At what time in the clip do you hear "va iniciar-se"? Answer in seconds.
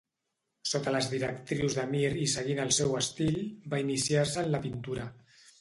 3.75-4.43